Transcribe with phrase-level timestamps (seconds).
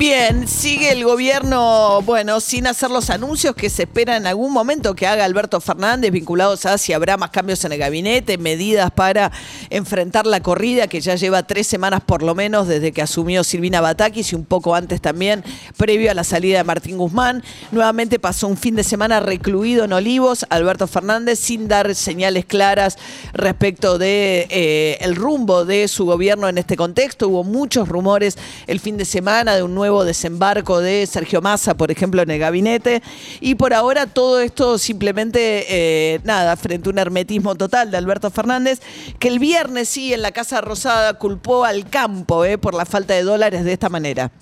[0.00, 4.94] Bien, sigue el gobierno, bueno, sin hacer los anuncios que se espera en algún momento
[4.94, 9.30] que haga Alberto Fernández vinculados a si habrá más cambios en el gabinete, medidas para
[9.68, 13.82] enfrentar la corrida que ya lleva tres semanas por lo menos desde que asumió Silvina
[13.82, 15.44] Batakis y un poco antes también,
[15.76, 17.44] previo a la salida de Martín Guzmán.
[17.70, 22.96] Nuevamente pasó un fin de semana recluido en Olivos, Alberto Fernández, sin dar señales claras
[23.34, 27.28] respecto de eh, el rumbo de su gobierno en este contexto.
[27.28, 31.90] Hubo muchos rumores el fin de semana de un nuevo desembarco de Sergio Massa, por
[31.90, 33.02] ejemplo, en el gabinete.
[33.40, 38.30] Y por ahora todo esto simplemente, eh, nada, frente a un hermetismo total de Alberto
[38.30, 38.80] Fernández,
[39.18, 43.14] que el viernes sí en la Casa Rosada culpó al campo eh, por la falta
[43.14, 44.32] de dólares de esta manera.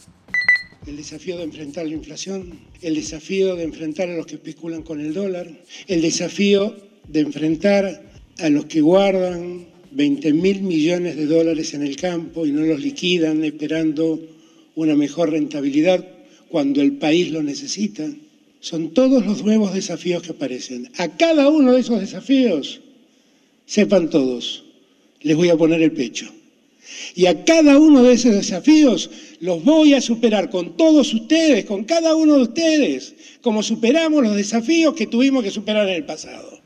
[0.87, 5.01] El desafío de enfrentar la inflación, el desafío de enfrentar a los que especulan con
[5.01, 5.49] el dólar,
[5.87, 6.75] el desafío
[7.09, 8.03] de enfrentar
[8.39, 12.81] a los que guardan 20 mil millones de dólares en el campo y no los
[12.81, 14.21] liquidan esperando
[14.79, 16.07] una mejor rentabilidad
[16.48, 18.09] cuando el país lo necesita.
[18.61, 20.89] Son todos los nuevos desafíos que aparecen.
[20.98, 22.81] A cada uno de esos desafíos,
[23.67, 24.65] sepan todos,
[25.21, 26.33] les voy a poner el pecho.
[27.17, 31.83] Y a cada uno de esos desafíos los voy a superar con todos ustedes, con
[31.83, 36.58] cada uno de ustedes, como superamos los desafíos que tuvimos que superar en el pasado.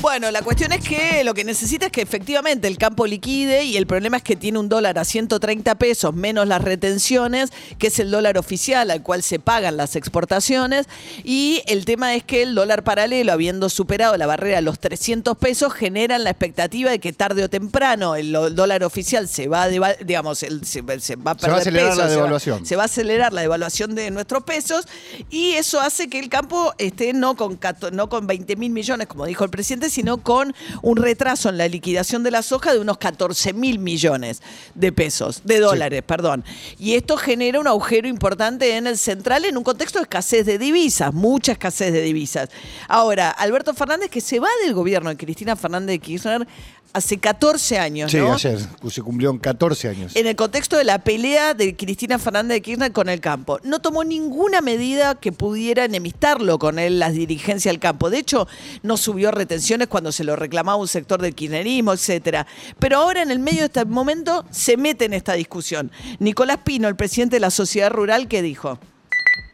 [0.00, 3.76] Bueno, la cuestión es que lo que necesita es que efectivamente el campo liquide y
[3.76, 7.98] el problema es que tiene un dólar a 130 pesos menos las retenciones, que es
[7.98, 10.86] el dólar oficial al cual se pagan las exportaciones.
[11.24, 15.36] Y el tema es que el dólar paralelo, habiendo superado la barrera de los 300
[15.36, 19.68] pesos, generan la expectativa de que tarde o temprano el dólar oficial se va a,
[19.68, 22.66] digamos, se, va a perder acelerar la devaluación.
[22.66, 24.86] Se va, a acelerar la devaluación de nuestros pesos
[25.30, 27.58] y eso hace que el campo esté no con,
[27.92, 31.68] no con 20 mil millones, como dijo el presidente, sino con un retraso en la
[31.68, 34.42] liquidación de la soja de unos 14 mil millones
[34.74, 36.44] de pesos, de dólares, perdón.
[36.78, 40.58] Y esto genera un agujero importante en el central en un contexto de escasez de
[40.58, 42.48] divisas, mucha escasez de divisas.
[42.88, 46.46] Ahora, Alberto Fernández, que se va del gobierno de Cristina Fernández de Kirchner,
[46.92, 48.58] hace 14 años, sí, ayer
[48.90, 50.16] se cumplieron 14 años.
[50.16, 53.58] En el contexto de la pelea de Cristina Fernández de Kirchner con el campo.
[53.64, 58.10] No tomó ninguna medida que pudiera enemistarlo con él, las dirigencias del campo.
[58.10, 58.46] De hecho,
[58.82, 62.46] no subió retenciones cuando se lo reclamaba un sector del kirchnerismo, etcétera.
[62.78, 65.90] Pero ahora, en el medio de este momento, se mete en esta discusión.
[66.18, 68.78] Nicolás Pino, el presidente de la Sociedad Rural, ¿qué dijo?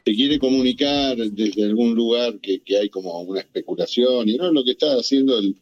[0.04, 4.53] Se quiere comunicar desde algún lugar que, que hay como una especulación y no es
[4.53, 5.54] lo que está haciendo el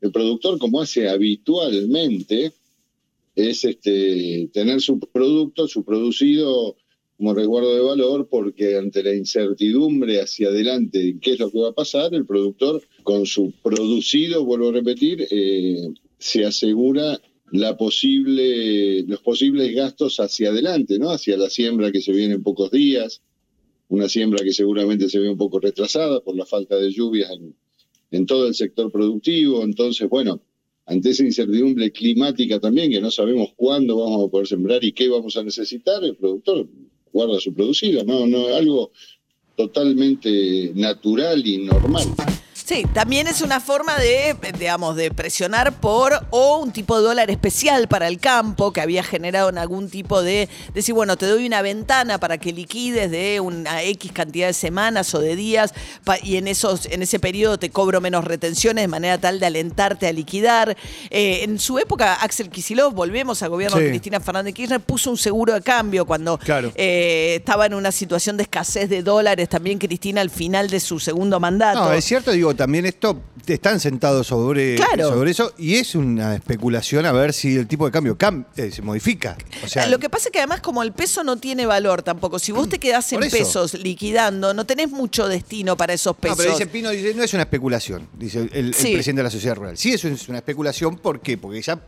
[0.00, 2.52] el productor, como hace habitualmente,
[3.34, 6.76] es este, tener su producto, su producido
[7.16, 11.58] como resguardo de valor, porque ante la incertidumbre hacia adelante de qué es lo que
[11.58, 17.20] va a pasar, el productor con su producido, vuelvo a repetir, eh, se asegura
[17.52, 21.10] los posibles gastos hacia adelante, ¿no?
[21.10, 23.20] Hacia la siembra que se viene en pocos días,
[23.88, 27.54] una siembra que seguramente se ve un poco retrasada por la falta de lluvias en,
[28.10, 29.62] en todo el sector productivo.
[29.62, 30.40] Entonces, bueno,
[30.86, 35.08] ante esa incertidumbre climática también, que no sabemos cuándo vamos a poder sembrar y qué
[35.08, 36.66] vamos a necesitar, el productor
[37.12, 38.92] guarda su producido, no, no, algo
[39.56, 42.06] totalmente natural y normal.
[42.70, 47.28] Sí, también es una forma de, digamos, de presionar por o un tipo de dólar
[47.28, 51.44] especial para el campo que había generado en algún tipo de decir, bueno, te doy
[51.44, 55.74] una ventana para que liquides de una X cantidad de semanas o de días
[56.22, 60.06] y en esos en ese periodo te cobro menos retenciones de manera tal de alentarte
[60.06, 60.76] a liquidar.
[61.10, 65.18] Eh, en su época, Axel Kicillof, volvemos al gobierno de Cristina Fernández Kirchner, puso un
[65.18, 66.38] seguro de cambio cuando
[66.76, 71.00] eh, estaba en una situación de escasez de dólares también Cristina al final de su
[71.00, 71.80] segundo mandato.
[71.86, 77.06] No, es cierto, digo, también esto están sentados sobre, sobre eso y es una especulación
[77.06, 78.18] a ver si el tipo de cambio
[78.54, 79.38] eh, se modifica.
[79.64, 82.38] O sea, Lo que pasa es que además como el peso no tiene valor tampoco,
[82.38, 86.36] si vos te quedás en pesos liquidando, no tenés mucho destino para esos pesos.
[86.36, 89.56] No, pero dice Pino, dice, no es una especulación, dice el, presidente de la sociedad
[89.56, 89.78] rural.
[89.78, 91.38] Sí, eso es una especulación, ¿por qué?
[91.38, 91.80] Porque ya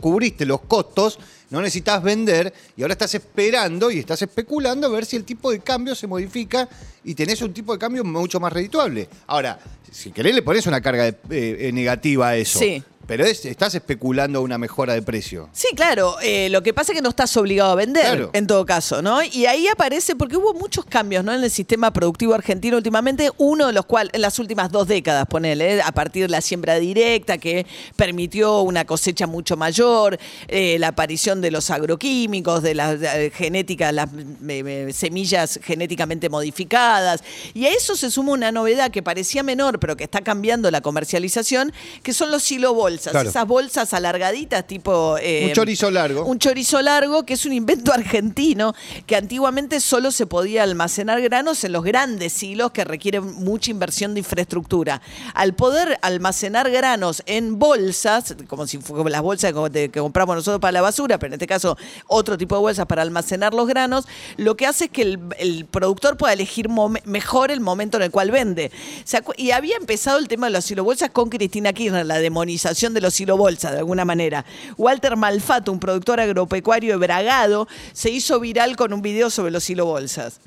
[0.00, 1.18] cubriste los costos,
[1.50, 5.50] no necesitas vender y ahora estás esperando y estás especulando a ver si el tipo
[5.50, 6.68] de cambio se modifica
[7.04, 9.08] y tenés un tipo de cambio mucho más redituable.
[9.26, 9.58] Ahora,
[9.90, 12.58] si querés le pones una carga eh, negativa a eso.
[12.58, 12.82] Sí.
[13.06, 15.48] Pero es, estás especulando una mejora de precio.
[15.52, 16.16] Sí, claro.
[16.22, 18.30] eh, lo que pasa es que no estás obligado a vender, Claro.
[18.32, 19.22] en todo caso, ¿no?
[19.22, 21.32] Y ahí aparece, porque hubo muchos cambios, ¿no?
[21.34, 25.26] En el sistema productivo argentino últimamente, uno de los cuales, en las últimas dos décadas,
[25.26, 25.82] ponele, ¿eh?
[25.84, 27.66] a partir de la siembra directa, que
[27.96, 30.18] permitió una cosecha mucho mayor,
[30.48, 36.28] eh, la aparición de los agroquímicos, de la de, genética, las eh, eh, semillas genéticamente
[36.28, 37.22] modificadas.
[37.54, 40.80] Y a eso se suma una novedad que parecía menor, pero que está cambiando la
[40.80, 41.72] comercialización,
[42.02, 42.50] que son los
[43.00, 43.28] Claro.
[43.30, 45.16] esas bolsas alargaditas tipo...
[45.18, 46.24] eh, Un chorizo largo.
[46.24, 48.74] Un chorizo largo, que es un invento argentino,
[49.06, 54.14] que antiguamente solo se podía almacenar granos en los grandes silos que requieren mucha inversión
[54.14, 55.00] de infraestructura.
[55.34, 60.72] Al poder almacenar granos en bolsas, como si fueran las bolsas que, compramos nosotros para
[60.72, 61.76] la basura, pero en este caso
[62.06, 64.06] otro tipo de bolsas para almacenar los granos,
[64.36, 66.68] lo que hace es que el, el productor pueda elegir
[67.04, 68.70] mejor el momento en el cual vende.
[69.04, 72.83] ¿Se acu- Y había empezado el tema de las silobolsas con Cristina Kirchner, la demonización
[72.92, 74.44] de los silobolsas, de alguna manera.
[74.76, 79.64] Walter Malfato, un productor agropecuario de Bragado, se hizo viral con un video sobre los
[79.64, 80.40] silobolsas.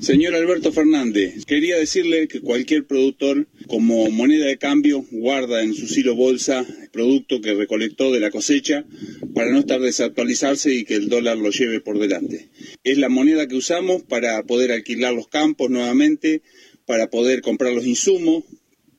[0.00, 5.88] Señor Alberto Fernández, quería decirle que cualquier productor como moneda de cambio guarda en su
[5.88, 8.84] silo bolsa el producto que recolectó de la cosecha
[9.34, 12.48] para no estar desactualizarse y que el dólar lo lleve por delante.
[12.84, 16.42] Es la moneda que usamos para poder alquilar los campos nuevamente,
[16.86, 18.44] para poder comprar los insumos,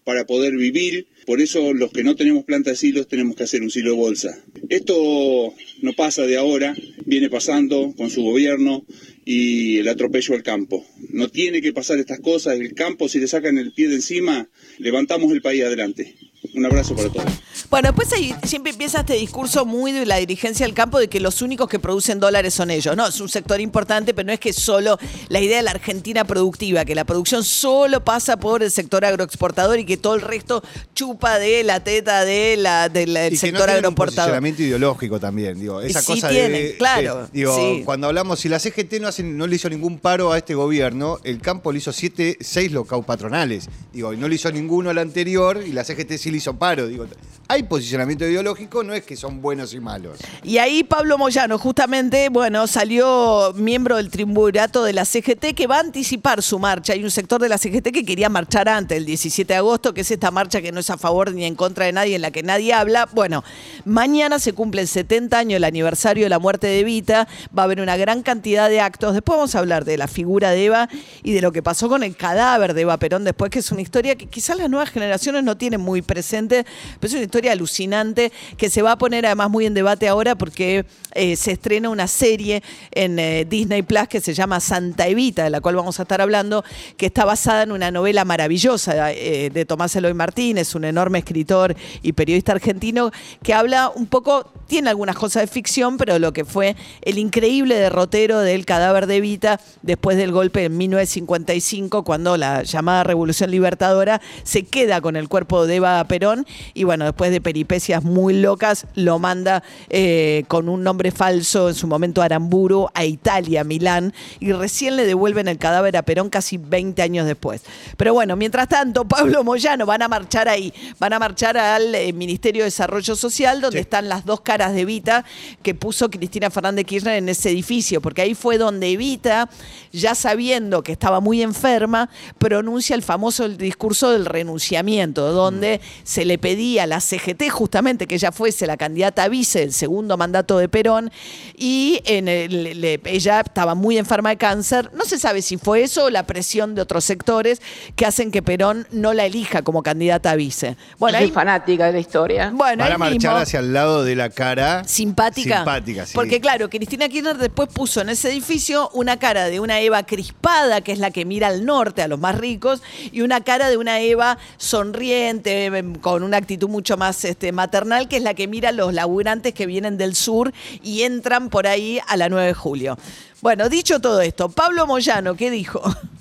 [0.04, 1.08] para poder vivir.
[1.26, 4.44] Por eso los que no tenemos planta de silos tenemos que hacer un silo bolsa.
[4.70, 6.76] Esto no pasa de ahora,
[7.06, 8.86] viene pasando con su gobierno
[9.26, 10.86] y el atropello al campo.
[11.10, 12.60] No tiene que pasar estas cosas.
[12.60, 14.50] El campo, si le sacan el pie de encima,
[14.80, 16.16] levantamos el país adelante.
[16.56, 17.39] Un abrazo para todos.
[17.70, 21.20] Bueno, después ahí siempre empieza este discurso muy de la dirigencia del campo de que
[21.20, 22.98] los únicos que producen dólares son ellos.
[22.98, 26.26] No, es un sector importante, pero no es que solo la idea de la Argentina
[26.26, 30.64] productiva, que la producción solo pasa por el sector agroexportador y que todo el resto
[30.96, 34.16] chupa de la teta de la, del no sector un agroexportador.
[34.32, 37.84] posicionamiento ideológico también, digo, esa sí cosa tienen, de, claro, de- digo, sí.
[37.86, 41.20] cuando hablamos si la CGT no hace, no le hizo ningún paro a este gobierno,
[41.24, 44.98] el campo le hizo siete, seis locau patronales, digo, y no le hizo ninguno al
[44.98, 47.06] anterior y la CGT sí le hizo paro, digo,
[47.52, 50.20] hay posicionamiento ideológico, no es que son buenos y malos.
[50.44, 55.78] Y ahí Pablo Moyano, justamente, bueno, salió miembro del triunvirato de la CGT que va
[55.78, 56.94] a anticipar su marcha.
[56.94, 60.02] Hay un sector de la CGT que quería marchar antes, el 17 de agosto, que
[60.02, 62.30] es esta marcha que no es a favor ni en contra de nadie, en la
[62.30, 63.10] que nadie habla.
[63.14, 63.44] Bueno,
[63.84, 67.28] mañana se cumplen 70 años el aniversario de la muerte de Evita.
[67.58, 69.16] Va a haber una gran cantidad de actos.
[69.16, 70.88] Después vamos a hablar de la figura de Eva
[71.24, 73.82] y de lo que pasó con el cadáver de Eva Perón después, que es una
[73.82, 76.64] historia que quizás las nuevas generaciones no tienen muy presente,
[77.00, 80.36] pero es una historia alucinante que se va a poner además muy en debate ahora
[80.36, 85.44] porque eh, se estrena una serie en eh, Disney Plus que se llama Santa Evita,
[85.44, 86.64] de la cual vamos a estar hablando,
[86.98, 91.76] que está basada en una novela maravillosa eh, de Tomás Eloy Martínez, un enorme escritor
[92.02, 93.12] y periodista argentino,
[93.44, 97.76] que habla un poco, tiene algunas cosas de ficción, pero lo que fue el increíble
[97.76, 104.22] derrotero del cadáver de Evita después del golpe en 1955, cuando la llamada Revolución Libertadora
[104.44, 108.86] se queda con el cuerpo de Eva Perón y bueno, después de peripecias muy locas,
[108.96, 114.52] lo manda eh, con un nombre falso, en su momento Aramburu, a Italia, Milán, y
[114.54, 117.64] recién le devuelven el cadáver a Perón casi 20 años después.
[117.98, 122.14] Pero bueno, mientras tanto, Pablo Moyano van a marchar ahí, van a marchar al eh,
[122.14, 123.82] Ministerio de Desarrollo Social, donde Sí.
[123.82, 125.24] están las dos caras de Evita
[125.64, 129.50] que puso Cristina Fernández Kirchner en ese edificio, porque ahí fue donde Evita,
[129.94, 136.38] ya sabiendo que estaba muy enferma, pronuncia el famoso discurso del renunciamiento, donde se le
[136.38, 140.58] pedía a la CGT justamente que ella fuese la candidata a vice del segundo mandato
[140.58, 141.12] de Perón,
[141.58, 144.92] y en el- le- ella estaba muy enferma de cáncer.
[144.94, 147.62] No se sabe si fue eso o la presión de otros sectores
[147.96, 150.76] que hacen que Perón no la elija como candidata a vice.
[150.98, 152.52] Bueno, Soy ahí, fanática de la historia.
[152.54, 155.58] bueno, Van ahí a marchar mismo- hacia el lado de la cara simpática.
[155.58, 156.14] Simpática, sí.
[156.16, 160.82] Porque claro, Cristina Kirchner después puso en ese edificio una cara de una Eva crispada,
[160.82, 163.78] que es la que mira al norte, a los más ricos, y una cara de
[163.78, 168.48] una Eva sonriente, em, con una actitud mucho más este, maternal, que es la que
[168.48, 170.52] mira a los laburantes que vienen del sur
[170.84, 172.98] y entran por ahí a la 9 de julio.
[173.42, 175.82] Bueno, dicho todo esto, Pablo Moyano, ¿qué dijo?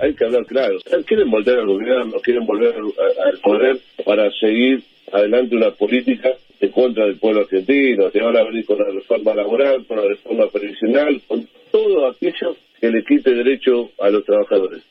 [0.00, 0.78] hay que hablar claro.
[1.06, 7.06] Quieren volver al gobierno, quieren volver al poder para seguir adelante una política en contra
[7.06, 8.10] del pueblo argentino.
[8.10, 12.56] Se van a venir con la reforma laboral, con la reforma previsional, con todo aquello
[12.80, 14.82] que le quite derecho a los trabajadores.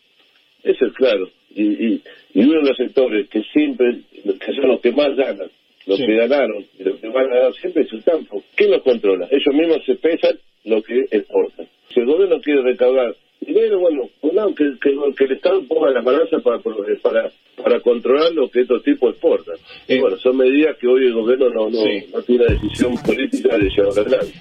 [0.64, 1.30] Eso es claro.
[1.56, 2.02] Y, y,
[2.34, 5.50] y uno de los sectores que siempre, que son los que más ganan,
[5.86, 8.44] los que ganaron y los que van a ganar siempre es el campo.
[8.56, 9.28] ¿Quién los controla?
[9.32, 11.68] Ellos mismos se pesan lo que exportan.
[11.94, 15.90] Si el gobierno quiere recaudar dinero, bueno, pues no, que, que- que el Estado ponga
[15.92, 17.32] las balanzas para, para,
[17.64, 19.56] para controlar lo que estos tipos exportan.
[19.88, 21.80] Y bueno, son medidas que hoy el gobierno no, no,
[22.14, 24.34] no tiene decisión política de llevar adelante.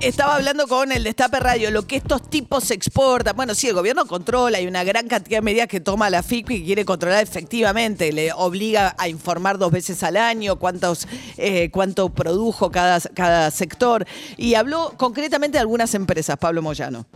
[0.00, 3.36] Estaba hablando con el Destape Radio, lo que estos tipos exportan.
[3.36, 6.50] Bueno, sí, el gobierno controla, hay una gran cantidad de medidas que toma la FIP
[6.50, 8.12] y quiere controlar efectivamente.
[8.12, 14.06] Le obliga a informar dos veces al año cuántos, eh, cuánto produjo cada, cada sector.
[14.38, 17.06] Y habló concretamente de algunas empresas, Pablo Moyano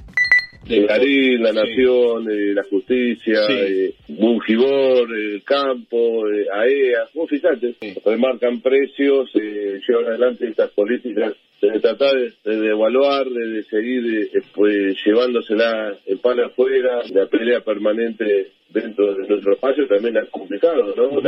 [0.66, 7.74] de Garín, La Nación, La Justicia, eh, Bungibor, El Campo, AEA, vos fíjate,
[8.04, 14.96] remarcan precios, eh, llevan adelante estas políticas de tratar de, evaluar, de, seguir eh, pues,
[15.04, 21.20] llevándosela el pan afuera, la pelea permanente dentro de nuestro espacio también es complicado, ¿no?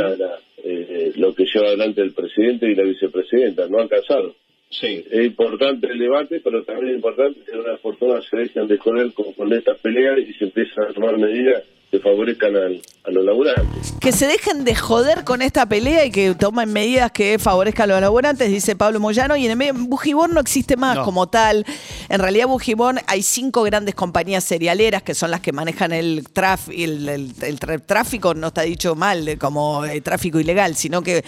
[0.65, 4.33] Eh, lo que lleva adelante el presidente y la vicepresidenta, no han casado.
[4.79, 5.05] Sí.
[5.09, 9.13] Es importante el debate, pero también es importante que una fortuna se dejen de correr
[9.13, 12.55] con, con estas peleas y se empiezan a tomar medidas que favorezcan
[13.05, 13.93] a los laburantes.
[13.99, 17.93] Que se dejen de joder con esta pelea y que tomen medidas que favorezcan a
[17.95, 19.35] los laburantes, dice Pablo Moyano.
[19.35, 21.65] Y en el medio, Bujibón no existe más como tal.
[22.07, 26.25] En realidad, Bujibón hay cinco grandes compañías cerealeras que son las que manejan el,
[26.71, 31.25] el, tráfico, no está dicho mal, como eh, tráfico ilegal, sino que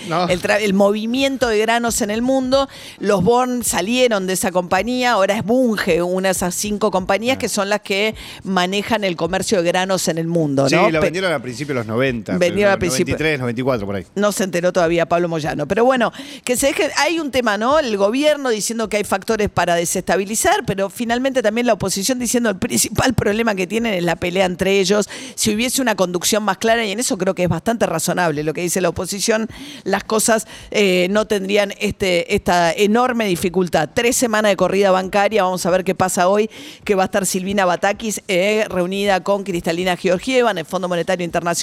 [0.62, 2.70] el, movimiento de granos en el mundo.
[3.00, 7.39] Los Born salieron de esa compañía, ahora es Bunge, una de esas cinco compañías ah.
[7.39, 10.70] que son las que manejan el comercio de granos en el mundo.
[10.70, 12.38] Sí, lo vendieron a principios de los 90.
[12.38, 13.19] Vendieron a principios.
[13.19, 14.05] 93, 94, por ahí.
[14.15, 15.67] No se enteró todavía Pablo Moyano.
[15.67, 16.12] Pero bueno,
[16.43, 16.91] que se deje.
[16.98, 17.79] Hay un tema, ¿no?
[17.79, 22.57] El gobierno diciendo que hay factores para desestabilizar, pero finalmente también la oposición diciendo el
[22.57, 25.10] principal problema que tienen es la pelea entre ellos.
[25.36, 28.53] Si hubiese una conducción más clara, y en eso creo que es bastante razonable lo
[28.53, 29.48] que dice la oposición,
[29.84, 33.89] las cosas eh, no tendrían este, esta enorme dificultad.
[33.93, 36.50] Tres semanas de corrida bancaria, vamos a ver qué pasa hoy,
[36.84, 41.24] que va a estar Silvina Batakis eh, reunida con Cristalina Georgieva en el Fondo Monetario
[41.24, 41.54] Internacional,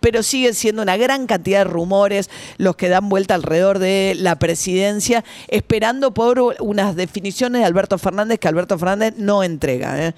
[0.00, 4.38] pero siguen siendo una gran cantidad de rumores los que dan vuelta alrededor de la
[4.38, 10.06] presidencia, esperando por unas definiciones de Alberto Fernández que Alberto Fernández no entrega.
[10.06, 10.14] ¿eh?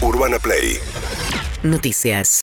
[0.00, 0.78] Urbana Play.
[1.62, 2.40] Noticias.